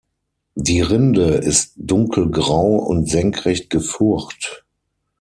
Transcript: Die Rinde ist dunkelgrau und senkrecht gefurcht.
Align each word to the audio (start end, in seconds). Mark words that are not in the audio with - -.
Die 0.55 0.81
Rinde 0.81 1.35
ist 1.35 1.73
dunkelgrau 1.75 2.77
und 2.77 3.07
senkrecht 3.07 3.69
gefurcht. 3.69 4.65